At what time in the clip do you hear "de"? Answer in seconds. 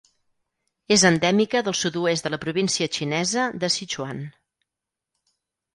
2.29-2.33, 3.65-3.71